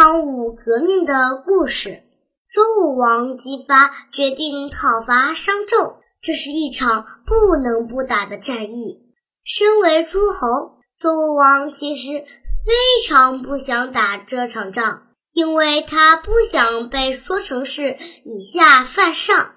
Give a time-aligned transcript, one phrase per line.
[0.00, 2.02] 汤武革命的故事。
[2.50, 9.12] 周武王姬发决定讨伐商纣，这是一场不能不打的战役。
[9.44, 15.02] 身为诸侯，周武王其实非常不想打这场仗，
[15.34, 19.50] 因为他不想被说成是以下犯上。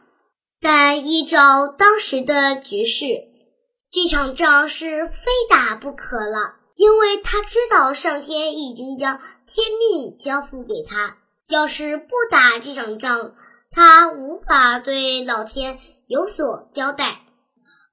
[0.59, 3.05] 但依照当时的局势，
[3.89, 6.55] 这场仗是非打不可了。
[6.75, 11.17] 因为他知道上天已经将天命交付给他，
[11.49, 13.33] 要是不打这场仗，
[13.71, 17.21] 他无法对老天有所交代。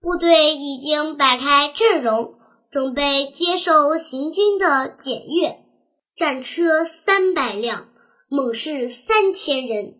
[0.00, 2.34] 部队已经摆开阵容，
[2.70, 5.58] 准备接受行军的检阅。
[6.16, 7.88] 战车三百辆，
[8.28, 9.97] 猛士三千人，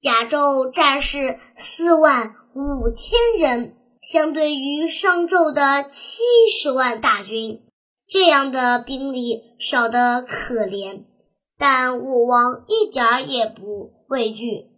[0.00, 7.60] 甲胄战士四万五千人，相对于商纣的七十万大军。
[8.14, 11.02] 这样的兵力少得可怜，
[11.58, 14.70] 但武王一点也不畏惧。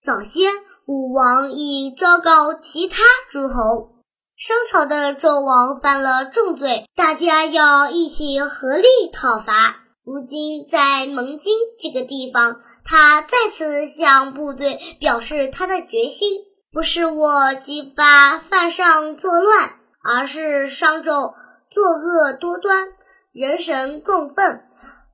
[0.00, 0.52] 早先，
[0.86, 3.96] 武王已昭告其他诸侯，
[4.36, 9.78] 商朝的纣王犯了重罪，大家要一起合力讨伐。
[10.04, 16.38] 如今在蒙津这个地方，他再次向部队表示他的决心：
[16.70, 19.70] 不是我激发犯上作乱，
[20.04, 21.34] 而是商纣。
[21.70, 22.88] 作恶多端，
[23.32, 24.64] 人神共愤，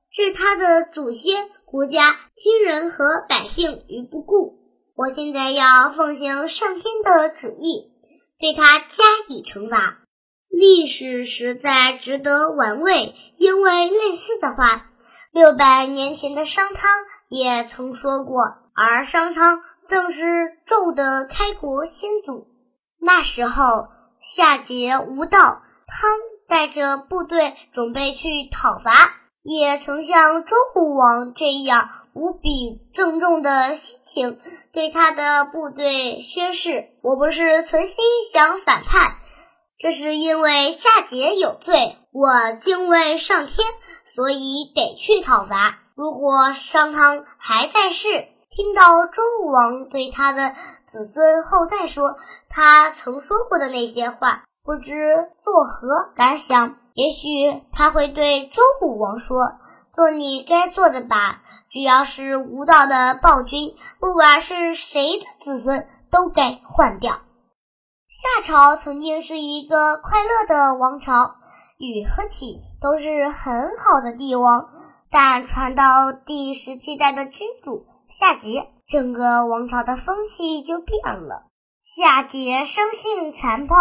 [0.09, 4.57] 置他的祖先、国家、亲人和百姓于不顾。
[4.95, 7.91] 我现在要奉行上天的旨意，
[8.39, 9.99] 对他加以惩罚。
[10.49, 14.87] 历史实在值得玩味，因为类似的话，
[15.31, 16.89] 六百年前的商汤
[17.29, 18.41] 也曾说过，
[18.73, 20.23] 而商汤正是
[20.65, 22.47] 纣的开国先祖。
[22.99, 26.09] 那时候，夏桀无道，汤。
[26.49, 34.39] 带着部队准备去讨伐，也曾像周武王这样无比郑重的心情，
[34.71, 37.97] 对他的部队宣誓：“我不是存心
[38.31, 39.17] 想反叛，
[39.77, 43.67] 这是因为夏桀有罪，我敬畏上天，
[44.05, 50.53] 所以得去讨伐。”如果商汤还在世，听到周武王对他的
[50.85, 52.15] 子孙后代说
[52.47, 54.45] 他曾说过的那些话。
[54.67, 56.75] 不知作何感想？
[56.93, 59.37] 也许他会对周武王说
[59.93, 61.41] ：“做你该做的吧。
[61.69, 67.21] 只要是无道的暴君，不管是谁的子孙，都该换掉。”
[68.11, 71.35] 夏朝曾经是一个快乐的王朝，
[71.77, 74.67] 禹和启都是很好的帝王。
[75.09, 81.45] 但传到第十七代的君主夏桀，整个王朝的风气就变了。
[81.85, 83.77] 夏桀生性残暴。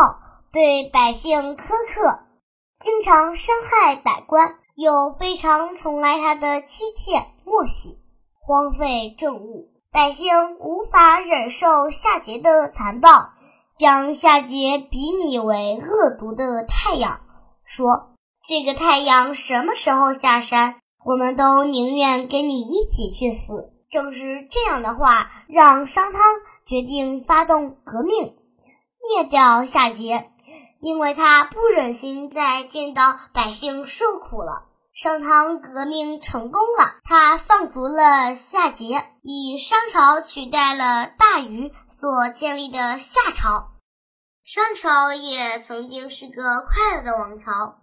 [0.53, 2.21] 对百姓苛刻，
[2.81, 7.99] 经常伤害百官，又非常宠爱他的妻妾莫喜，
[8.35, 13.31] 荒废政务，百姓无法忍受夏桀的残暴，
[13.77, 17.21] 将夏桀比拟为恶毒的太阳，
[17.65, 18.15] 说
[18.49, 26.23] ：“这个太阳什么时候下山，我们都宁愿跟你一起去死。”正是这样的话，让商汤
[26.67, 28.37] 决定发动革命，
[29.09, 30.25] 灭掉夏桀。
[30.87, 34.67] 因为他不忍心再见到百姓受苦了。
[34.95, 43.73] 商汤革命成功了，他放逐了夏桀，以商朝取代了大禹所建立的夏朝。
[44.45, 47.79] 商朝也曾经是个快乐的王朝，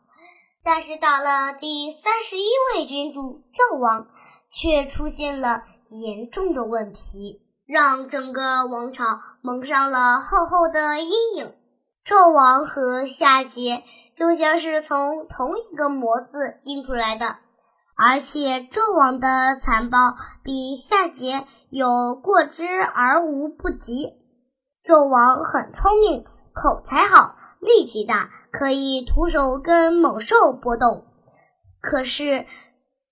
[0.64, 4.08] 但是到了第三十一位君主纣王，
[4.50, 11.58] 却出现了严重的问题，让整个王朝蒙上了厚厚的阴影。
[12.06, 13.82] 纣王和夏桀
[14.14, 17.38] 就像是从同一个模子印出来的，
[17.96, 24.16] 而且纣王的残暴比夏桀有过之而无不及。
[24.84, 31.06] 纣王很聪明，口才好，力气大，可以徒手跟猛兽搏斗。
[31.80, 32.46] 可是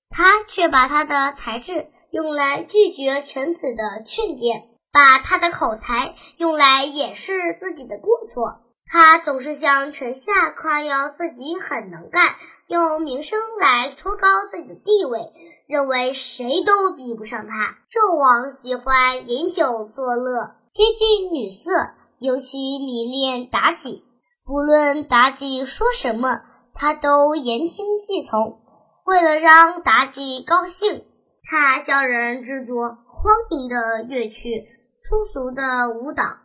[0.10, 8.64] 他却把他的才智用来拒绝臣子的劝谏，把他的口才用来掩饰自己的过错。
[8.94, 12.36] 他总是向臣下夸耀自己很能干，
[12.68, 15.32] 用名声来托高自己的地位，
[15.66, 17.78] 认为谁都比不上他。
[17.90, 21.72] 纣王喜欢饮酒作乐，接近女色，
[22.20, 24.04] 尤其迷恋妲己。
[24.44, 26.42] 不论妲己说什么，
[26.74, 28.60] 他都言听计从。
[29.06, 31.06] 为了让妲己高兴，
[31.50, 34.66] 他叫人制作荒淫的乐曲、
[35.02, 36.41] 粗俗的舞蹈。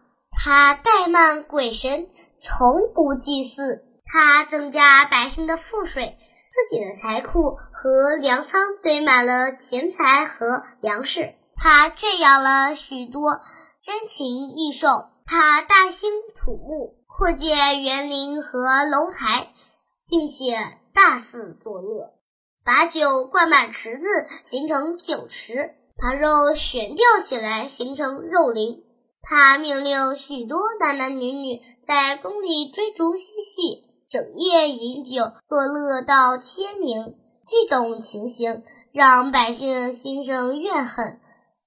[0.46, 2.06] 他怠慢鬼神。
[2.38, 6.16] 从不祭祀，他增加百姓的赋税，
[6.52, 11.34] 自己的财库和粮仓堆满了钱财和粮食。
[11.56, 13.40] 他圈养了许多
[13.84, 14.86] 珍禽异兽，
[15.24, 19.52] 他大兴土木，扩建园林和楼台，
[20.08, 22.12] 并且大肆作乐，
[22.64, 24.06] 把酒灌满池子，
[24.44, 25.74] 形成酒池。
[25.98, 28.84] 把肉悬吊起来，形成肉林。
[29.28, 37.16] 他命令许多男男女女在宫里追逐嬉戏，整夜饮酒作乐到天明。
[37.44, 38.62] 这种情形
[38.92, 41.18] 让百姓心生怨恨，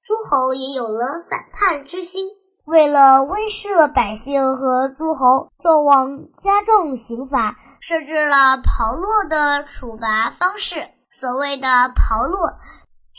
[0.01, 2.29] 诸侯也有了反叛之心。
[2.63, 10.88] 为了威慑百姓和诸侯，纣王加重刑罚，设置了炮烙的处罚方式。
[11.09, 12.56] 所谓的炮烙。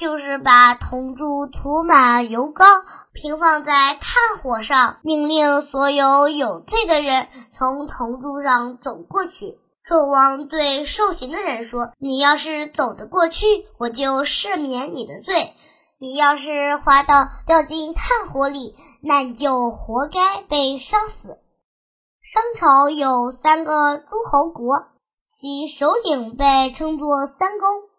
[0.00, 2.64] 就是把铜柱涂满油膏，
[3.12, 9.58] 平放在炭火上，命令所有有罪的人从铜柱上走过去。
[9.86, 13.44] 纣王对受刑的人说：“你要是走得过去，
[13.76, 15.52] 我就赦免你的罪；
[15.98, 21.36] 你要是滑倒掉进炭火里，那你就活该被烧死。”
[22.24, 24.86] 商朝有三个诸侯国，
[25.28, 27.89] 其首领被称作三公。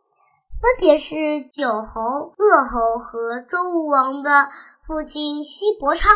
[0.62, 1.16] 分别是
[1.52, 4.50] 九侯、鄂侯和周武王的
[4.86, 6.16] 父亲西伯昌。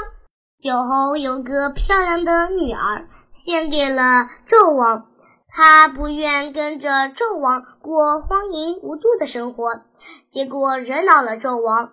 [0.56, 5.08] 九侯有个漂亮的女儿，献给了纣王。
[5.50, 9.82] 他不愿跟着纣王过荒淫无度的生活，
[10.30, 11.90] 结果惹恼了纣王，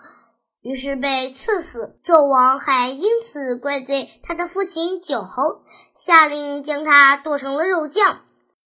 [0.61, 1.99] 于是被赐死。
[2.05, 5.63] 纣王还因此怪罪他的父亲九侯，
[5.95, 8.19] 下令将他剁成了肉酱。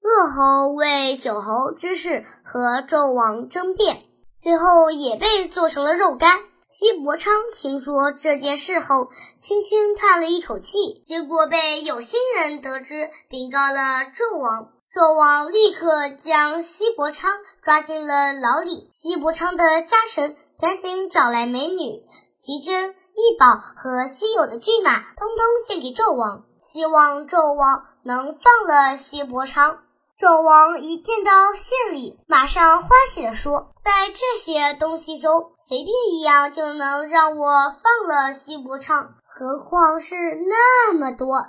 [0.03, 4.03] 鄂侯为九侯之事和纣王争辩，
[4.37, 6.41] 最后也被做成了肉干。
[6.67, 14.71] 西伯昌听说这件事后，轻轻叹了一口气，结果被有心人得知，禀告了纣王。
[14.93, 18.89] 纣王立刻将西伯昌抓进了牢里。
[18.91, 22.03] 西伯昌的家臣赶紧找来美女、
[22.37, 29.79] 奇珍异宝和稀有的骏马，通通献给纣王，希望纣王能放了西伯昌。
[30.23, 41.49] 纣王一见到献礼，马上欢喜地说：“在这些东西中，随便一样就能让我放了西伯昌，何况是那么多？”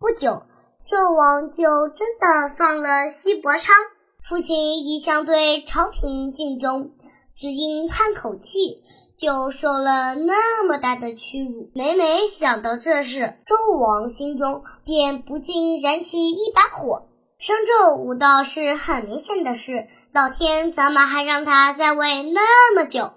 [0.00, 0.42] 不久，
[0.84, 3.76] 纣王就真的放了西伯昌。
[4.20, 6.90] 父亲一向对朝廷尽忠，
[7.36, 8.82] 只因叹口气，
[9.16, 11.70] 就受了那么大的屈辱。
[11.72, 17.06] 每每想到这事，纣王心中便不禁燃起一把火。
[17.42, 23.14] 商纣无道是很明显的事，老天怎么还让他在位那么久？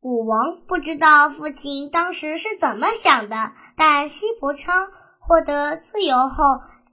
[0.00, 4.86] 武王不知道父亲当时是怎么想的，但西伯昌
[5.18, 6.44] 获得自由后，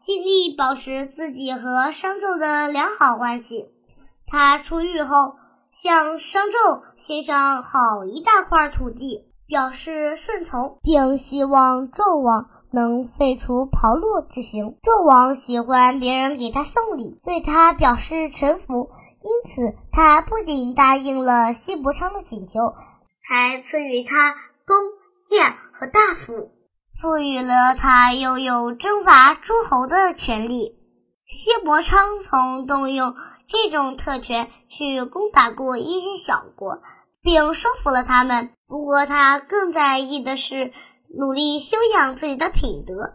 [0.04, 3.70] 尽力保持自己和商纣的良好关系。
[4.26, 5.36] 他出狱后，
[5.72, 12.50] 向商纣献上好一大块土地，表示顺从，并希望纣王。
[12.72, 14.78] 能废除炮烙之刑。
[14.82, 18.90] 纣王喜欢别人给他送礼，对他表示臣服，
[19.22, 22.74] 因此他不仅答应了西伯昌的请求，
[23.22, 24.36] 还赐予他
[24.66, 24.78] 弓
[25.28, 26.52] 箭和大斧，
[27.02, 30.78] 赋予了他拥有征伐诸侯的权利。
[31.22, 33.16] 西伯昌曾动用
[33.48, 36.80] 这种特权去攻打过一些小国，
[37.22, 38.52] 并收服了他们。
[38.68, 40.72] 不过，他更在意的是。
[41.14, 43.14] 努力修养自己的品德，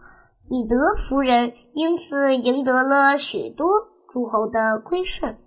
[0.48, 3.68] 以德服人，因此赢得了许多
[4.08, 5.38] 诸侯的归顺。